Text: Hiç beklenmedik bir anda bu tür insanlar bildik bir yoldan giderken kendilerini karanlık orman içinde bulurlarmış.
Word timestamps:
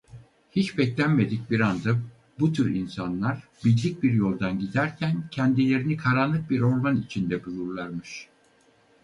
Hiç 0.51 0.77
beklenmedik 0.77 1.51
bir 1.51 1.59
anda 1.59 1.95
bu 2.39 2.53
tür 2.53 2.75
insanlar 2.75 3.43
bildik 3.65 4.03
bir 4.03 4.11
yoldan 4.11 4.59
giderken 4.59 5.27
kendilerini 5.31 5.97
karanlık 5.97 6.51
orman 6.51 7.01
içinde 7.01 7.45
bulurlarmış. 7.45 8.29